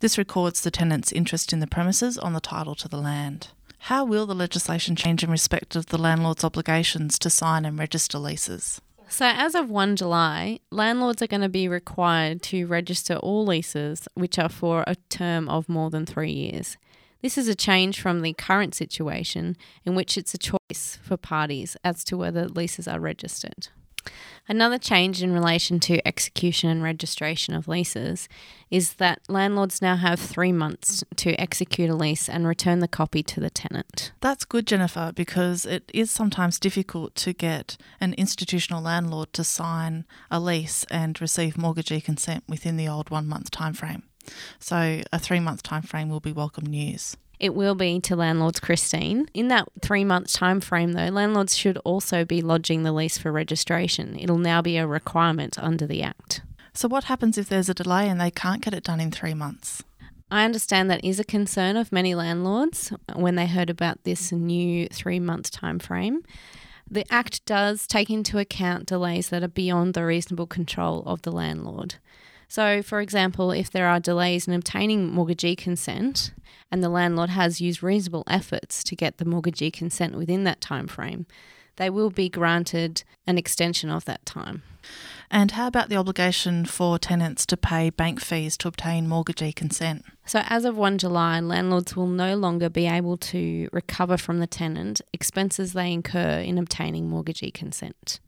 This 0.00 0.18
records 0.18 0.62
the 0.62 0.72
tenant's 0.72 1.12
interest 1.12 1.52
in 1.52 1.60
the 1.60 1.68
premises 1.68 2.18
on 2.18 2.32
the 2.32 2.40
title 2.40 2.74
to 2.74 2.88
the 2.88 2.98
land. 2.98 3.50
How 3.84 4.04
will 4.04 4.26
the 4.26 4.34
legislation 4.34 4.94
change 4.94 5.24
in 5.24 5.30
respect 5.30 5.74
of 5.74 5.86
the 5.86 5.98
landlord's 5.98 6.44
obligations 6.44 7.18
to 7.20 7.30
sign 7.30 7.64
and 7.64 7.78
register 7.78 8.18
leases? 8.18 8.80
So, 9.08 9.26
as 9.26 9.54
of 9.54 9.70
1 9.70 9.96
July, 9.96 10.60
landlords 10.70 11.22
are 11.22 11.26
going 11.26 11.40
to 11.40 11.48
be 11.48 11.66
required 11.66 12.42
to 12.42 12.66
register 12.66 13.16
all 13.16 13.44
leases 13.44 14.06
which 14.14 14.38
are 14.38 14.50
for 14.50 14.84
a 14.86 14.96
term 15.08 15.48
of 15.48 15.68
more 15.68 15.90
than 15.90 16.06
three 16.06 16.30
years. 16.30 16.76
This 17.22 17.36
is 17.36 17.48
a 17.48 17.54
change 17.54 18.00
from 18.00 18.20
the 18.20 18.34
current 18.34 18.74
situation 18.74 19.56
in 19.84 19.94
which 19.94 20.16
it's 20.16 20.34
a 20.34 20.38
choice 20.38 20.98
for 21.02 21.16
parties 21.16 21.76
as 21.82 22.04
to 22.04 22.16
whether 22.16 22.48
leases 22.48 22.86
are 22.86 23.00
registered. 23.00 23.68
Another 24.48 24.78
change 24.78 25.22
in 25.22 25.32
relation 25.32 25.78
to 25.80 26.06
execution 26.06 26.70
and 26.70 26.82
registration 26.82 27.54
of 27.54 27.68
leases 27.68 28.28
is 28.70 28.94
that 28.94 29.20
landlords 29.28 29.80
now 29.80 29.96
have 29.96 30.18
three 30.18 30.52
months 30.52 31.04
to 31.16 31.34
execute 31.40 31.90
a 31.90 31.94
lease 31.94 32.28
and 32.28 32.46
return 32.46 32.80
the 32.80 32.88
copy 32.88 33.22
to 33.22 33.40
the 33.40 33.50
tenant. 33.50 34.12
That's 34.20 34.44
good, 34.44 34.66
Jennifer, 34.66 35.12
because 35.14 35.66
it 35.66 35.90
is 35.94 36.10
sometimes 36.10 36.58
difficult 36.58 37.14
to 37.16 37.32
get 37.32 37.76
an 38.00 38.14
institutional 38.14 38.82
landlord 38.82 39.32
to 39.34 39.44
sign 39.44 40.04
a 40.30 40.40
lease 40.40 40.84
and 40.90 41.20
receive 41.20 41.56
mortgagee 41.56 42.00
consent 42.00 42.44
within 42.48 42.76
the 42.76 42.88
old 42.88 43.10
one 43.10 43.28
month 43.28 43.50
timeframe. 43.50 44.02
So 44.58 45.02
a 45.12 45.18
three 45.18 45.40
month 45.40 45.62
time 45.62 45.82
frame 45.82 46.08
will 46.08 46.20
be 46.20 46.32
welcome 46.32 46.66
news. 46.66 47.16
It 47.40 47.54
will 47.54 47.74
be 47.74 47.98
to 48.00 48.14
landlords, 48.14 48.60
Christine. 48.60 49.26
In 49.32 49.48
that 49.48 49.66
three 49.80 50.04
month 50.04 50.30
time 50.32 50.60
frame, 50.60 50.92
though, 50.92 51.08
landlords 51.08 51.56
should 51.56 51.78
also 51.78 52.26
be 52.26 52.42
lodging 52.42 52.82
the 52.82 52.92
lease 52.92 53.16
for 53.16 53.32
registration. 53.32 54.16
It'll 54.18 54.38
now 54.38 54.60
be 54.60 54.76
a 54.76 54.86
requirement 54.86 55.58
under 55.58 55.86
the 55.86 56.02
Act. 56.02 56.42
So, 56.74 56.86
what 56.86 57.04
happens 57.04 57.38
if 57.38 57.48
there's 57.48 57.70
a 57.70 57.74
delay 57.74 58.08
and 58.08 58.20
they 58.20 58.30
can't 58.30 58.62
get 58.62 58.74
it 58.74 58.84
done 58.84 59.00
in 59.00 59.10
three 59.10 59.32
months? 59.32 59.82
I 60.30 60.44
understand 60.44 60.90
that 60.90 61.04
is 61.04 61.18
a 61.18 61.24
concern 61.24 61.76
of 61.76 61.90
many 61.90 62.14
landlords 62.14 62.92
when 63.14 63.34
they 63.34 63.46
heard 63.46 63.70
about 63.70 64.04
this 64.04 64.30
new 64.30 64.86
three 64.88 65.18
month 65.18 65.50
time 65.50 65.78
frame. 65.78 66.22
The 66.90 67.10
Act 67.10 67.44
does 67.46 67.86
take 67.86 68.10
into 68.10 68.38
account 68.38 68.86
delays 68.86 69.30
that 69.30 69.42
are 69.42 69.48
beyond 69.48 69.94
the 69.94 70.04
reasonable 70.04 70.46
control 70.46 71.02
of 71.06 71.22
the 71.22 71.32
landlord. 71.32 71.94
So, 72.50 72.82
for 72.82 73.00
example, 73.00 73.52
if 73.52 73.70
there 73.70 73.86
are 73.86 74.00
delays 74.00 74.48
in 74.48 74.54
obtaining 74.54 75.06
mortgagee 75.06 75.54
consent 75.54 76.32
and 76.68 76.82
the 76.82 76.88
landlord 76.88 77.30
has 77.30 77.60
used 77.60 77.80
reasonable 77.80 78.24
efforts 78.26 78.82
to 78.82 78.96
get 78.96 79.18
the 79.18 79.24
mortgagee 79.24 79.70
consent 79.70 80.16
within 80.16 80.42
that 80.42 80.60
time 80.60 80.88
frame, 80.88 81.26
they 81.76 81.88
will 81.88 82.10
be 82.10 82.28
granted 82.28 83.04
an 83.24 83.38
extension 83.38 83.88
of 83.88 84.04
that 84.06 84.26
time. 84.26 84.64
And 85.32 85.52
how 85.52 85.68
about 85.68 85.88
the 85.88 85.96
obligation 85.96 86.64
for 86.64 86.98
tenants 86.98 87.46
to 87.46 87.56
pay 87.56 87.90
bank 87.90 88.20
fees 88.20 88.56
to 88.58 88.68
obtain 88.68 89.06
mortgagee 89.06 89.54
consent? 89.54 90.04
So, 90.26 90.42
as 90.46 90.64
of 90.64 90.76
1 90.76 90.98
July, 90.98 91.38
landlords 91.38 91.94
will 91.94 92.08
no 92.08 92.36
longer 92.36 92.68
be 92.68 92.86
able 92.86 93.16
to 93.16 93.68
recover 93.72 94.16
from 94.16 94.40
the 94.40 94.46
tenant 94.48 95.00
expenses 95.12 95.72
they 95.72 95.92
incur 95.92 96.40
in 96.40 96.58
obtaining 96.58 97.08
mortgagee 97.08 97.52
consent. 97.52 98.18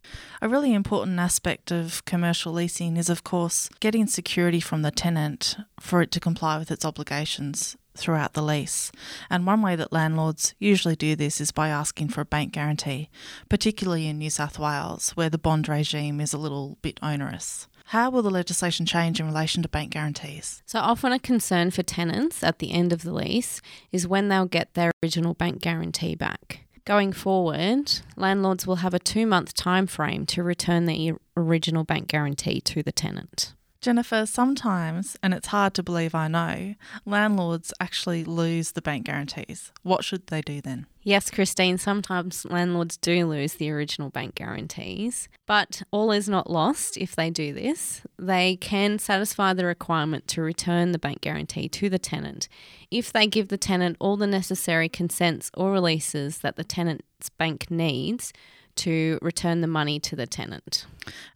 A 0.40 0.48
really 0.48 0.72
important 0.74 1.18
aspect 1.18 1.72
of 1.72 2.04
commercial 2.04 2.52
leasing 2.52 2.96
is, 2.96 3.10
of 3.10 3.24
course, 3.24 3.68
getting 3.80 4.06
security 4.06 4.60
from 4.60 4.82
the 4.82 4.90
tenant 4.92 5.56
for 5.80 6.02
it 6.02 6.12
to 6.12 6.20
comply 6.20 6.56
with 6.56 6.70
its 6.70 6.84
obligations 6.84 7.76
throughout 7.94 8.34
the 8.34 8.42
lease. 8.42 8.92
And 9.30 9.46
one 9.46 9.62
way 9.62 9.76
that 9.76 9.92
landlords 9.92 10.54
usually 10.58 10.96
do 10.96 11.16
this 11.16 11.40
is 11.40 11.52
by 11.52 11.68
asking 11.68 12.08
for 12.08 12.20
a 12.22 12.26
bank 12.26 12.52
guarantee, 12.52 13.10
particularly 13.48 14.06
in 14.06 14.18
New 14.18 14.30
South 14.30 14.58
Wales, 14.58 15.10
where 15.10 15.30
the 15.30 15.38
bond 15.38 15.68
regime 15.68 16.20
is 16.20 16.32
a 16.32 16.38
little 16.38 16.78
bit 16.82 16.98
onerous. 17.02 17.68
How 17.86 18.10
will 18.10 18.22
the 18.22 18.30
legislation 18.30 18.86
change 18.86 19.20
in 19.20 19.26
relation 19.26 19.62
to 19.62 19.68
bank 19.68 19.90
guarantees? 19.90 20.62
So, 20.66 20.78
often 20.78 21.12
a 21.12 21.18
concern 21.18 21.70
for 21.72 21.82
tenants 21.82 22.42
at 22.42 22.58
the 22.58 22.72
end 22.72 22.92
of 22.92 23.02
the 23.02 23.12
lease 23.12 23.60
is 23.90 24.06
when 24.06 24.28
they'll 24.28 24.46
get 24.46 24.74
their 24.74 24.92
original 25.02 25.34
bank 25.34 25.60
guarantee 25.60 26.14
back. 26.14 26.60
Going 26.84 27.12
forward, 27.12 27.92
landlords 28.16 28.66
will 28.66 28.76
have 28.76 28.94
a 28.94 28.98
two 28.98 29.26
month 29.26 29.54
time 29.54 29.86
frame 29.86 30.26
to 30.26 30.42
return 30.42 30.86
the 30.86 31.12
original 31.36 31.84
bank 31.84 32.08
guarantee 32.08 32.60
to 32.62 32.82
the 32.82 32.92
tenant. 32.92 33.54
Jennifer, 33.82 34.26
sometimes, 34.26 35.16
and 35.24 35.34
it's 35.34 35.48
hard 35.48 35.74
to 35.74 35.82
believe 35.82 36.14
I 36.14 36.28
know, 36.28 36.76
landlords 37.04 37.74
actually 37.80 38.22
lose 38.22 38.72
the 38.72 38.80
bank 38.80 39.06
guarantees. 39.06 39.72
What 39.82 40.04
should 40.04 40.28
they 40.28 40.40
do 40.40 40.60
then? 40.60 40.86
Yes, 41.02 41.32
Christine, 41.32 41.78
sometimes 41.78 42.44
landlords 42.44 42.96
do 42.96 43.26
lose 43.26 43.54
the 43.54 43.72
original 43.72 44.08
bank 44.08 44.36
guarantees, 44.36 45.28
but 45.46 45.82
all 45.90 46.12
is 46.12 46.28
not 46.28 46.48
lost 46.48 46.96
if 46.96 47.16
they 47.16 47.28
do 47.28 47.52
this. 47.52 48.02
They 48.16 48.54
can 48.54 49.00
satisfy 49.00 49.52
the 49.52 49.66
requirement 49.66 50.28
to 50.28 50.42
return 50.42 50.92
the 50.92 51.00
bank 51.00 51.20
guarantee 51.20 51.68
to 51.70 51.90
the 51.90 51.98
tenant 51.98 52.48
if 52.92 53.12
they 53.12 53.26
give 53.26 53.48
the 53.48 53.58
tenant 53.58 53.96
all 53.98 54.16
the 54.16 54.28
necessary 54.28 54.88
consents 54.88 55.50
or 55.54 55.72
releases 55.72 56.38
that 56.38 56.54
the 56.54 56.62
tenant's 56.62 57.30
bank 57.30 57.68
needs 57.68 58.32
to 58.76 59.18
return 59.22 59.60
the 59.60 59.66
money 59.66 60.00
to 60.00 60.16
the 60.16 60.26
tenant. 60.26 60.86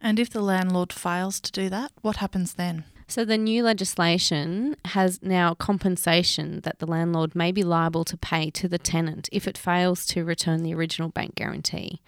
And 0.01 0.19
if 0.19 0.29
the 0.29 0.41
landlord 0.41 0.93
fails 0.93 1.39
to 1.41 1.51
do 1.51 1.69
that, 1.69 1.91
what 2.01 2.17
happens 2.17 2.53
then? 2.53 2.85
So, 3.09 3.23
the 3.23 3.37
new 3.37 3.63
legislation 3.63 4.75
has 4.85 5.21
now 5.23 5.53
compensation 5.53 6.59
that 6.61 6.79
the 6.79 6.85
landlord 6.85 7.35
may 7.35 7.53
be 7.53 7.63
liable 7.63 8.03
to 8.03 8.17
pay 8.17 8.49
to 8.51 8.67
the 8.67 8.77
tenant 8.77 9.29
if 9.31 9.47
it 9.47 9.57
fails 9.57 10.05
to 10.07 10.25
return 10.25 10.61
the 10.61 10.73
original 10.73 11.07
bank 11.07 11.35
guarantee. 11.35 12.01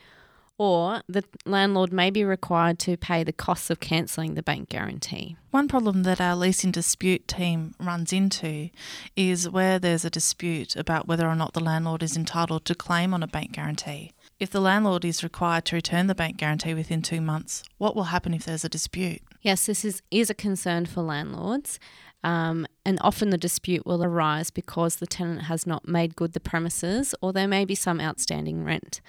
Or 0.59 1.01
the 1.07 1.23
landlord 1.45 1.93
may 1.93 2.09
be 2.09 2.25
required 2.25 2.79
to 2.79 2.97
pay 2.97 3.23
the 3.23 3.31
costs 3.31 3.69
of 3.69 3.79
cancelling 3.79 4.35
the 4.35 4.43
bank 4.43 4.67
guarantee. 4.67 5.37
One 5.51 5.69
problem 5.69 6.03
that 6.03 6.19
our 6.19 6.35
leasing 6.35 6.71
dispute 6.71 7.29
team 7.29 7.75
runs 7.79 8.11
into 8.11 8.69
is 9.15 9.49
where 9.49 9.79
there's 9.79 10.03
a 10.03 10.09
dispute 10.09 10.75
about 10.75 11.07
whether 11.07 11.29
or 11.29 11.35
not 11.35 11.53
the 11.53 11.63
landlord 11.63 12.03
is 12.03 12.17
entitled 12.17 12.65
to 12.65 12.75
claim 12.75 13.13
on 13.13 13.23
a 13.23 13.27
bank 13.27 13.53
guarantee. 13.53 14.11
If 14.37 14.49
the 14.49 14.59
landlord 14.59 15.05
is 15.05 15.23
required 15.23 15.63
to 15.65 15.77
return 15.77 16.07
the 16.07 16.15
bank 16.15 16.35
guarantee 16.35 16.73
within 16.73 17.01
two 17.01 17.21
months, 17.21 17.63
what 17.77 17.95
will 17.95 18.03
happen 18.03 18.33
if 18.33 18.43
there's 18.43 18.65
a 18.65 18.69
dispute? 18.69 19.21
Yes, 19.41 19.65
this 19.65 19.85
is, 19.85 20.01
is 20.11 20.29
a 20.29 20.33
concern 20.33 20.85
for 20.87 21.01
landlords. 21.01 21.79
Um, 22.21 22.67
and 22.85 22.99
often 23.01 23.29
the 23.29 23.37
dispute 23.37 23.85
will 23.85 24.03
arise 24.03 24.51
because 24.51 24.97
the 24.97 25.07
tenant 25.07 25.43
has 25.43 25.65
not 25.65 25.87
made 25.87 26.17
good 26.17 26.33
the 26.33 26.41
premises 26.41 27.15
or 27.21 27.31
there 27.31 27.47
may 27.47 27.63
be 27.63 27.75
some 27.75 28.01
outstanding 28.01 28.65
rent. 28.65 28.99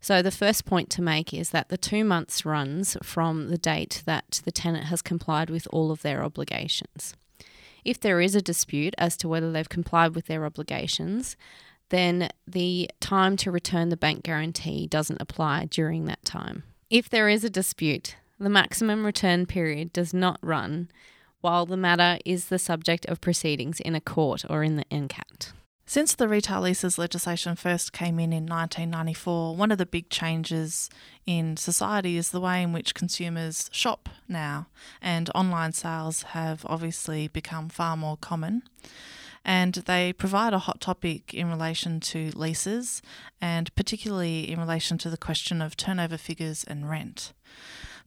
So, 0.00 0.22
the 0.22 0.30
first 0.30 0.64
point 0.64 0.90
to 0.90 1.02
make 1.02 1.34
is 1.34 1.50
that 1.50 1.68
the 1.68 1.76
two 1.76 2.04
months 2.04 2.44
runs 2.44 2.96
from 3.02 3.48
the 3.48 3.58
date 3.58 4.02
that 4.06 4.40
the 4.44 4.52
tenant 4.52 4.84
has 4.84 5.02
complied 5.02 5.50
with 5.50 5.66
all 5.72 5.90
of 5.90 6.02
their 6.02 6.22
obligations. 6.22 7.14
If 7.84 8.00
there 8.00 8.20
is 8.20 8.34
a 8.34 8.42
dispute 8.42 8.94
as 8.98 9.16
to 9.18 9.28
whether 9.28 9.50
they've 9.50 9.68
complied 9.68 10.14
with 10.14 10.26
their 10.26 10.44
obligations, 10.44 11.36
then 11.88 12.28
the 12.46 12.90
time 13.00 13.36
to 13.38 13.50
return 13.50 13.88
the 13.88 13.96
bank 13.96 14.22
guarantee 14.22 14.86
doesn't 14.86 15.22
apply 15.22 15.66
during 15.66 16.04
that 16.04 16.24
time. 16.24 16.64
If 16.90 17.08
there 17.08 17.28
is 17.28 17.44
a 17.44 17.50
dispute, 17.50 18.16
the 18.38 18.50
maximum 18.50 19.04
return 19.04 19.46
period 19.46 19.92
does 19.92 20.14
not 20.14 20.38
run 20.42 20.88
while 21.40 21.66
the 21.66 21.76
matter 21.76 22.18
is 22.24 22.46
the 22.46 22.58
subject 22.58 23.06
of 23.06 23.20
proceedings 23.20 23.80
in 23.80 23.94
a 23.94 24.00
court 24.00 24.44
or 24.48 24.62
in 24.62 24.76
the 24.76 24.84
NCAT. 24.86 25.52
Since 25.88 26.16
the 26.16 26.28
retail 26.28 26.60
leases 26.60 26.98
legislation 26.98 27.56
first 27.56 27.94
came 27.94 28.18
in 28.18 28.30
in 28.30 28.44
1994, 28.44 29.56
one 29.56 29.72
of 29.72 29.78
the 29.78 29.86
big 29.86 30.10
changes 30.10 30.90
in 31.24 31.56
society 31.56 32.18
is 32.18 32.28
the 32.28 32.42
way 32.42 32.62
in 32.62 32.74
which 32.74 32.94
consumers 32.94 33.70
shop 33.72 34.10
now, 34.28 34.66
and 35.00 35.30
online 35.34 35.72
sales 35.72 36.24
have 36.34 36.66
obviously 36.68 37.28
become 37.28 37.70
far 37.70 37.96
more 37.96 38.18
common 38.18 38.64
and 39.46 39.76
they 39.86 40.12
provide 40.12 40.52
a 40.52 40.58
hot 40.58 40.78
topic 40.78 41.32
in 41.32 41.48
relation 41.48 42.00
to 42.00 42.32
leases 42.34 43.00
and 43.40 43.74
particularly 43.74 44.40
in 44.50 44.60
relation 44.60 44.98
to 44.98 45.08
the 45.08 45.16
question 45.16 45.62
of 45.62 45.74
turnover 45.74 46.18
figures 46.18 46.64
and 46.64 46.90
rent. 46.90 47.32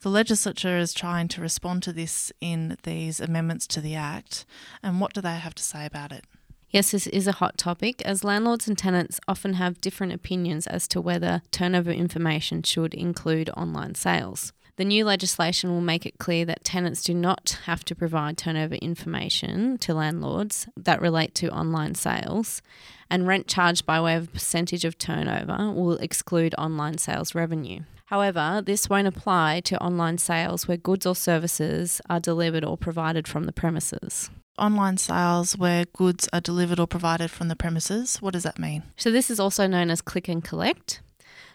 The 0.02 0.10
legislature 0.10 0.78
is 0.78 0.94
trying 0.94 1.30
to 1.30 1.42
respond 1.42 1.82
to 1.82 1.94
this 1.94 2.32
in 2.40 2.78
these 2.84 3.20
amendments 3.20 3.66
to 3.68 3.82
the 3.82 3.96
Act, 3.96 4.46
and 4.84 5.02
what 5.02 5.14
do 5.14 5.22
they 5.22 5.38
have 5.38 5.56
to 5.56 5.64
say 5.64 5.88
about 5.88 6.12
it? 6.12 6.26
Yes, 6.72 6.92
this 6.92 7.06
is 7.08 7.28
a 7.28 7.34
hot 7.34 7.58
topic, 7.58 8.01
as 8.04 8.24
landlords 8.24 8.66
and 8.66 8.78
tenants 8.78 9.20
often 9.28 9.56
have 9.56 9.82
different 9.82 10.13
opinions 10.13 10.66
as 10.68 10.88
to 10.88 11.01
whether 11.01 11.42
turnover 11.51 11.92
information 11.92 12.63
should 12.63 12.94
include 12.94 13.50
online 13.58 13.94
sales. 13.96 14.54
The 14.78 14.86
new 14.86 15.04
legislation 15.04 15.70
will 15.70 15.82
make 15.82 16.06
it 16.06 16.18
clear 16.18 16.46
that 16.46 16.63
tenants 16.63 17.04
do 17.04 17.13
not 17.13 17.60
have 17.66 17.84
to 17.86 17.94
provide 17.94 18.38
turnover 18.38 18.75
information 18.75 19.80
to 19.80 19.94
landlords 19.94 20.70
that 20.78 21.01
relate 21.01 21.36
to 21.36 21.51
online 21.51 21.94
sales, 21.96 22.62
and 23.10 23.28
rent 23.28 23.48
charged 23.48 23.86
by 23.86 24.00
way 24.00 24.16
of 24.16 24.32
percentage 24.32 24.86
of 24.86 24.98
turnover 24.98 25.74
will 25.74 25.98
exclude 25.98 26.56
online 26.58 26.98
sales 26.98 27.36
revenue. 27.36 27.82
However, 28.06 28.62
this 28.66 28.90
won't 28.90 29.08
apply 29.08 29.60
to 29.66 29.84
online 29.84 30.20
sales 30.20 30.70
where 30.70 30.78
goods 30.78 31.06
or 31.06 31.16
services 31.16 32.00
are 32.10 32.22
delivered 32.22 32.63
or 32.63 32.78
provided 32.78 33.28
from 33.28 33.44
the 33.44 33.54
premises. 33.54 34.30
Online 34.58 34.98
sales 34.98 35.58
where 35.58 35.86
goods 35.86 36.27
are 36.34 36.41
delivered 36.41 36.79
or 36.79 36.88
provided 36.88 37.31
from 37.31 37.48
the 37.48 37.55
premises, 37.55 38.17
what 38.17 38.34
does 38.34 38.43
that 38.43 38.60
mean? 38.60 38.84
So, 38.98 39.12
this 39.12 39.29
is 39.29 39.39
also 39.39 39.65
known 39.65 39.89
as 39.89 40.01
click 40.01 40.27
and 40.27 40.43
collect. 40.43 41.01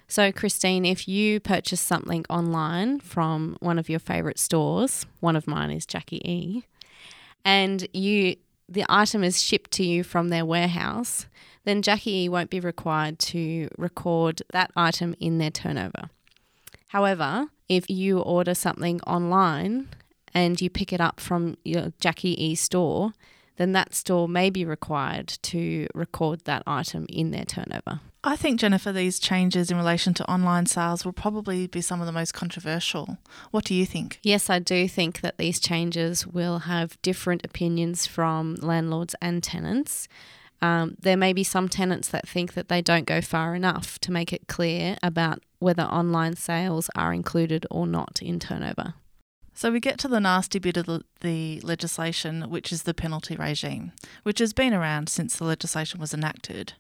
So, 0.09 0.33
Christine, 0.33 0.85
if 0.85 1.07
you 1.09 1.41
purchase 1.41 1.81
something 1.81 2.25
online 2.31 3.01
from 3.01 3.57
one 3.61 3.79
of 3.79 3.89
your 3.89 3.99
favorite 3.99 4.39
stores, 4.39 5.05
one 5.21 5.37
of 5.37 5.47
mine 5.47 5.71
is 5.71 5.85
Jacqui 5.85 6.21
E, 6.25 6.65
and 7.45 7.87
you 7.93 8.37
the 8.69 8.85
item 8.89 9.23
is 9.23 9.43
shipped 9.43 9.71
to 9.73 9.85
you 9.85 10.03
from 10.03 10.29
their 10.29 10.45
warehouse, 10.45 11.27
then 11.65 11.83
Jacqui 11.83 12.25
E 12.25 12.29
won't 12.29 12.51
be 12.51 12.61
required 12.61 13.19
to 13.21 13.69
record 13.79 14.43
that 14.53 14.71
item 14.75 15.15
in 15.21 15.39
their 15.39 15.51
turnover. 15.51 16.11
However, 16.89 17.49
if 17.69 17.89
you 17.91 18.21
order 18.21 18.55
something 18.55 19.01
online 19.03 19.89
and 20.37 20.61
you 20.61 20.69
pick 20.69 20.93
it 20.93 21.01
up 21.01 21.19
from 21.19 21.57
your 21.65 21.93
Jacqui 21.99 22.35
E 22.37 22.55
store, 22.55 23.15
then 23.57 23.73
that 23.73 23.95
store 23.95 24.29
may 24.29 24.51
be 24.51 24.67
required 24.67 25.29
to 25.29 25.87
record 25.95 26.45
that 26.45 26.63
item 26.67 27.07
in 27.09 27.31
their 27.31 27.47
turnover. 27.47 28.01
I 28.23 28.37
think, 28.37 28.61
Jennifer, 28.61 28.93
these 28.93 29.19
changes 29.19 29.71
in 29.71 29.79
relation 29.79 30.13
to 30.13 30.31
online 30.31 30.67
sales 30.67 31.07
will 31.07 31.15
probably 31.15 31.67
be 31.69 31.81
some 31.81 32.01
of 32.01 32.07
the 32.07 32.13
most 32.13 32.35
controversial. 32.35 33.17
What 33.51 33.65
do 33.65 33.75
you 33.75 33.87
think? 33.87 34.19
Yes, 34.23 34.51
I 34.51 34.59
do 34.59 34.87
think 34.87 35.23
that 35.23 35.39
these 35.39 35.59
changes 35.59 36.27
will 36.27 36.59
have 36.61 37.01
different 37.01 37.43
opinions 37.43 38.07
from 38.07 38.57
landlords 38.57 39.15
and 39.23 39.43
tenants. 39.43 40.07
Um, 40.61 40.97
there 41.01 41.17
may 41.17 41.33
be 41.33 41.45
some 41.45 41.71
tenants 41.71 42.09
that 42.09 42.29
think 42.29 42.53
that 42.53 42.69
they 42.69 42.83
don't 42.83 43.07
go 43.07 43.23
far 43.23 43.55
enough 43.55 43.99
to 44.01 44.13
make 44.13 44.35
it 44.35 44.49
clear 44.49 44.99
about 45.03 45.43
whether 45.61 45.85
online 45.85 46.37
sales 46.37 46.91
are 46.95 47.15
included 47.15 47.65
or 47.71 47.87
not 47.87 48.21
in 48.21 48.39
turnover. 48.39 48.95
So 49.57 49.73
we 49.73 49.81
get 49.81 49.99
to 50.01 50.09
the 50.09 50.21
nasty 50.21 50.59
bit 50.59 50.77
of 50.77 50.85
the, 50.85 51.03
the, 51.23 51.61
legislation, 51.63 52.51
which 52.51 52.71
is 52.71 52.83
the 52.83 52.93
penalty 52.93 53.37
regime, 53.37 53.93
which 54.23 54.39
has 54.39 54.53
been 54.53 54.75
around 54.75 55.09
since 55.09 55.35
the 55.35 55.45
legislation 55.45 55.99
was 55.99 56.13
enacted, 56.13 56.75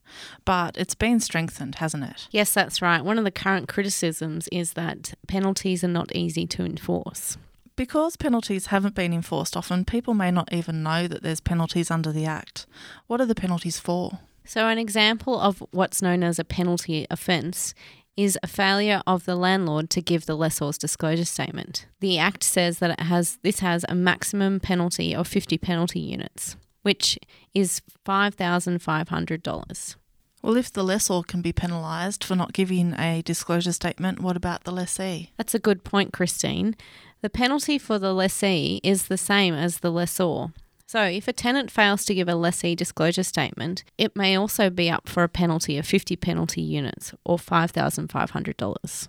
but 0.44 0.76
it's 0.76 0.94
been 0.94 1.18
strengthened, 1.18 1.76
hasn't 1.76 2.04
it? 2.04 2.28
Yes, 2.30 2.52
that's 2.52 2.82
right. 2.82 3.02
One 3.02 3.16
of 3.16 3.24
the 3.24 3.30
current 3.30 3.66
criticisms 3.66 4.46
is 4.52 4.74
that 4.74 5.14
penalties 5.26 5.84
are 5.84 5.88
not 5.88 6.14
easy 6.14 6.46
to 6.48 6.66
enforce. 6.66 7.38
Because 7.76 8.18
penalties 8.18 8.66
haven't 8.66 8.94
been 8.94 9.14
enforced 9.14 9.56
often, 9.56 9.86
people 9.86 10.12
may 10.12 10.30
not 10.30 10.52
even 10.52 10.82
know 10.82 11.08
that 11.08 11.22
there's 11.22 11.40
penalties 11.40 11.90
under 11.90 12.12
the 12.12 12.26
Act. 12.26 12.66
What 13.06 13.22
are 13.22 13.26
the 13.26 13.34
penalties 13.34 13.78
for? 13.78 14.18
So, 14.44 14.68
an 14.68 14.78
example 14.78 15.40
of 15.40 15.62
what's 15.70 16.02
known 16.02 16.22
as 16.22 16.38
a 16.38 16.44
penalty 16.44 17.06
offence 17.10 17.74
is 18.16 18.38
a 18.42 18.46
failure 18.46 19.02
of 19.06 19.24
the 19.24 19.36
landlord 19.36 19.90
to 19.90 20.00
give 20.00 20.26
the 20.26 20.36
lessor's 20.36 20.78
disclosure 20.78 21.24
statement. 21.24 21.86
The 22.00 22.18
Act 22.18 22.42
says 22.42 22.78
that 22.78 22.90
it 22.90 23.00
has 23.00 23.38
this 23.42 23.60
has 23.60 23.84
a 23.88 23.94
maximum 23.94 24.60
penalty 24.60 25.14
of 25.14 25.28
50 25.28 25.58
penalty 25.58 26.00
units, 26.00 26.56
which 26.82 27.18
is 27.54 27.82
$5,500. 28.06 29.96
Well, 30.42 30.56
if 30.56 30.72
the 30.72 30.84
lessor 30.84 31.22
can 31.26 31.42
be 31.42 31.52
penalised 31.52 32.22
for 32.22 32.36
not 32.36 32.52
giving 32.52 32.94
a 32.94 33.22
disclosure 33.22 33.72
statement, 33.72 34.20
what 34.20 34.36
about 34.36 34.64
the 34.64 34.70
lessee? 34.70 35.32
That's 35.36 35.54
a 35.54 35.58
good 35.58 35.82
point, 35.82 36.12
Christine. 36.12 36.76
The 37.20 37.30
penalty 37.30 37.78
for 37.78 37.98
the 37.98 38.14
lessee 38.14 38.80
is 38.84 39.08
the 39.08 39.18
same 39.18 39.54
as 39.54 39.78
the 39.80 39.90
lessor. 39.90 40.52
So, 40.88 41.02
if 41.02 41.26
a 41.26 41.32
tenant 41.32 41.72
fails 41.72 42.04
to 42.04 42.14
give 42.14 42.28
a 42.28 42.36
lessee 42.36 42.76
disclosure 42.76 43.24
statement, 43.24 43.82
it 43.98 44.14
may 44.14 44.36
also 44.36 44.70
be 44.70 44.88
up 44.88 45.08
for 45.08 45.24
a 45.24 45.28
penalty 45.28 45.76
of 45.78 45.84
50 45.84 46.14
penalty 46.14 46.60
units 46.60 47.12
or 47.24 47.38
$5,500. 47.38 49.08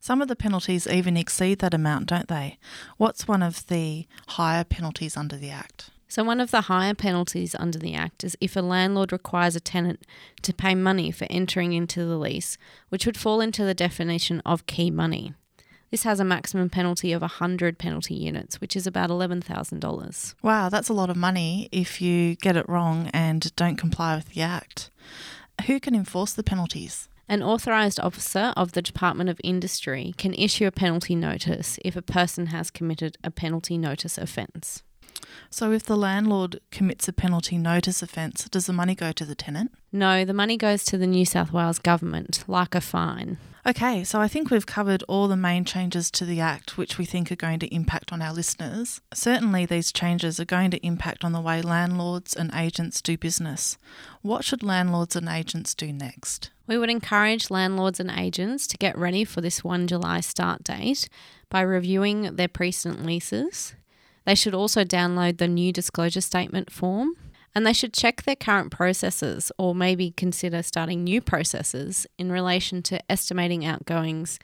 Some 0.00 0.20
of 0.20 0.26
the 0.26 0.34
penalties 0.34 0.88
even 0.88 1.16
exceed 1.16 1.60
that 1.60 1.74
amount, 1.74 2.06
don't 2.06 2.26
they? 2.26 2.58
What's 2.96 3.28
one 3.28 3.40
of 3.40 3.64
the 3.68 4.08
higher 4.30 4.64
penalties 4.64 5.16
under 5.16 5.36
the 5.36 5.50
Act? 5.50 5.90
So, 6.08 6.24
one 6.24 6.40
of 6.40 6.50
the 6.50 6.62
higher 6.62 6.92
penalties 6.92 7.54
under 7.56 7.78
the 7.78 7.94
Act 7.94 8.24
is 8.24 8.36
if 8.40 8.56
a 8.56 8.60
landlord 8.60 9.12
requires 9.12 9.54
a 9.54 9.60
tenant 9.60 10.04
to 10.42 10.52
pay 10.52 10.74
money 10.74 11.12
for 11.12 11.28
entering 11.30 11.72
into 11.72 12.04
the 12.04 12.18
lease, 12.18 12.58
which 12.88 13.06
would 13.06 13.16
fall 13.16 13.40
into 13.40 13.64
the 13.64 13.74
definition 13.74 14.42
of 14.44 14.66
key 14.66 14.90
money. 14.90 15.34
This 15.92 16.04
has 16.04 16.20
a 16.20 16.24
maximum 16.24 16.70
penalty 16.70 17.12
of 17.12 17.20
100 17.20 17.76
penalty 17.76 18.14
units, 18.14 18.62
which 18.62 18.74
is 18.76 18.86
about 18.86 19.10
$11,000. 19.10 20.34
Wow, 20.42 20.70
that's 20.70 20.88
a 20.88 20.94
lot 20.94 21.10
of 21.10 21.16
money 21.18 21.68
if 21.70 22.00
you 22.00 22.34
get 22.36 22.56
it 22.56 22.66
wrong 22.66 23.10
and 23.12 23.54
don't 23.56 23.76
comply 23.76 24.16
with 24.16 24.30
the 24.30 24.40
Act. 24.40 24.88
Who 25.66 25.78
can 25.78 25.94
enforce 25.94 26.32
the 26.32 26.42
penalties? 26.42 27.10
An 27.28 27.42
authorised 27.42 28.00
officer 28.00 28.54
of 28.56 28.72
the 28.72 28.80
Department 28.80 29.28
of 29.28 29.38
Industry 29.44 30.14
can 30.16 30.32
issue 30.32 30.66
a 30.66 30.72
penalty 30.72 31.14
notice 31.14 31.78
if 31.84 31.94
a 31.94 32.00
person 32.00 32.46
has 32.46 32.70
committed 32.70 33.18
a 33.22 33.30
penalty 33.30 33.76
notice 33.76 34.16
offence. 34.16 34.82
So, 35.50 35.72
if 35.72 35.82
the 35.82 35.96
landlord 35.96 36.60
commits 36.70 37.08
a 37.08 37.12
penalty 37.12 37.58
notice 37.58 38.02
offence, 38.02 38.48
does 38.48 38.66
the 38.66 38.72
money 38.72 38.94
go 38.94 39.12
to 39.12 39.24
the 39.24 39.34
tenant? 39.34 39.72
No, 39.92 40.24
the 40.24 40.32
money 40.32 40.56
goes 40.56 40.84
to 40.84 40.98
the 40.98 41.06
New 41.06 41.24
South 41.24 41.52
Wales 41.52 41.78
government, 41.78 42.44
like 42.46 42.74
a 42.74 42.80
fine. 42.80 43.38
Okay, 43.64 44.02
so 44.02 44.20
I 44.20 44.26
think 44.26 44.50
we've 44.50 44.66
covered 44.66 45.04
all 45.04 45.28
the 45.28 45.36
main 45.36 45.64
changes 45.64 46.10
to 46.12 46.24
the 46.24 46.40
Act 46.40 46.76
which 46.76 46.98
we 46.98 47.04
think 47.04 47.30
are 47.30 47.36
going 47.36 47.60
to 47.60 47.72
impact 47.72 48.12
on 48.12 48.20
our 48.20 48.32
listeners. 48.32 49.00
Certainly, 49.14 49.66
these 49.66 49.92
changes 49.92 50.40
are 50.40 50.44
going 50.44 50.72
to 50.72 50.84
impact 50.84 51.24
on 51.24 51.30
the 51.30 51.40
way 51.40 51.62
landlords 51.62 52.34
and 52.34 52.50
agents 52.54 53.00
do 53.00 53.16
business. 53.16 53.78
What 54.20 54.44
should 54.44 54.64
landlords 54.64 55.14
and 55.14 55.28
agents 55.28 55.76
do 55.76 55.92
next? 55.92 56.50
We 56.66 56.76
would 56.76 56.90
encourage 56.90 57.50
landlords 57.50 58.00
and 58.00 58.10
agents 58.10 58.66
to 58.66 58.76
get 58.76 58.98
ready 58.98 59.24
for 59.24 59.40
this 59.40 59.62
1 59.62 59.86
July 59.86 60.20
start 60.20 60.64
date 60.64 61.08
by 61.48 61.60
reviewing 61.60 62.34
their 62.34 62.48
precedent 62.48 63.06
leases. 63.06 63.74
They 64.24 64.34
should 64.34 64.54
also 64.54 64.84
download 64.84 65.38
the 65.38 65.48
new 65.48 65.72
disclosure 65.72 66.20
statement 66.20 66.70
form 66.70 67.16
and 67.54 67.66
they 67.66 67.72
should 67.72 67.92
check 67.92 68.22
their 68.22 68.36
current 68.36 68.70
processes 68.70 69.52
or 69.58 69.74
maybe 69.74 70.12
consider 70.12 70.62
starting 70.62 71.04
new 71.04 71.20
processes 71.20 72.06
in 72.18 72.32
relation 72.32 72.82
to 72.84 73.10
estimating 73.10 73.64
outgoings, 73.64 74.38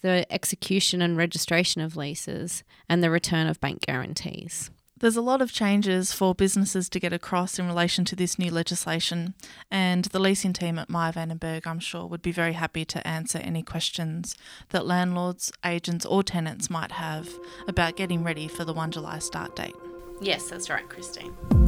the 0.00 0.26
execution 0.32 1.02
and 1.02 1.16
registration 1.16 1.82
of 1.82 1.96
leases, 1.96 2.64
and 2.88 3.02
the 3.02 3.10
return 3.10 3.46
of 3.46 3.60
bank 3.60 3.82
guarantees. 3.82 4.70
There's 4.98 5.16
a 5.16 5.20
lot 5.20 5.42
of 5.42 5.52
changes 5.52 6.12
for 6.12 6.34
businesses 6.34 6.88
to 6.88 6.98
get 6.98 7.12
across 7.12 7.58
in 7.58 7.66
relation 7.66 8.06
to 8.06 8.16
this 8.16 8.38
new 8.38 8.50
legislation, 8.50 9.34
and 9.70 10.06
the 10.06 10.18
leasing 10.18 10.54
team 10.54 10.78
at 10.78 10.88
Meyer 10.88 11.12
Vandenberg, 11.12 11.66
I'm 11.66 11.80
sure, 11.80 12.06
would 12.06 12.22
be 12.22 12.32
very 12.32 12.54
happy 12.54 12.86
to 12.86 13.06
answer 13.06 13.36
any 13.38 13.62
questions 13.62 14.34
that 14.70 14.86
landlords, 14.86 15.52
agents, 15.66 16.06
or 16.06 16.22
tenants 16.22 16.70
might 16.70 16.92
have 16.92 17.28
about 17.68 17.96
getting 17.96 18.24
ready 18.24 18.48
for 18.48 18.64
the 18.64 18.72
1 18.72 18.92
July 18.92 19.18
start 19.18 19.54
date. 19.54 19.76
Yes, 20.22 20.48
that's 20.48 20.70
right, 20.70 20.88
Christine. 20.88 21.65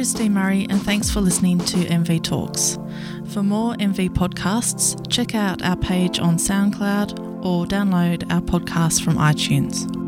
Christine 0.00 0.32
Murray, 0.32 0.66
and 0.70 0.82
thanks 0.82 1.10
for 1.10 1.20
listening 1.20 1.58
to 1.58 1.76
MV 1.76 2.22
Talks. 2.22 2.78
For 3.34 3.42
more 3.42 3.74
MV 3.74 4.08
podcasts, 4.14 4.96
check 5.10 5.34
out 5.34 5.60
our 5.60 5.76
page 5.76 6.18
on 6.18 6.38
SoundCloud 6.38 7.44
or 7.44 7.66
download 7.66 8.24
our 8.32 8.40
podcast 8.40 9.04
from 9.04 9.16
iTunes. 9.16 9.99